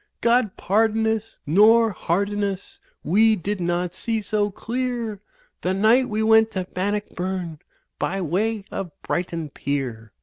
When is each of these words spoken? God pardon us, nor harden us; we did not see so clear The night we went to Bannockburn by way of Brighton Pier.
God 0.21 0.57
pardon 0.57 1.05
us, 1.05 1.37
nor 1.45 1.91
harden 1.91 2.43
us; 2.43 2.79
we 3.03 3.35
did 3.35 3.61
not 3.61 3.93
see 3.93 4.19
so 4.19 4.49
clear 4.49 5.21
The 5.61 5.75
night 5.75 6.09
we 6.09 6.23
went 6.23 6.49
to 6.53 6.63
Bannockburn 6.65 7.59
by 7.99 8.19
way 8.19 8.65
of 8.71 8.89
Brighton 9.03 9.51
Pier. 9.51 10.11